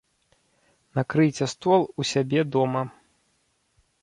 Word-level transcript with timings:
Накрыйце 0.99 1.45
стол 1.53 1.81
у 1.99 2.07
сябе 2.13 2.41
дома. 2.57 2.83